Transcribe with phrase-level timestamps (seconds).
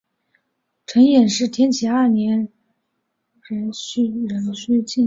[0.87, 2.49] 陈演是天启二年
[3.49, 4.99] 壬戌进士。